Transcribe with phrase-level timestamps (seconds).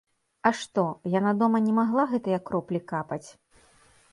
[0.49, 0.85] А што,
[1.19, 3.25] яна дома не магла гэтыя кроплі капаць?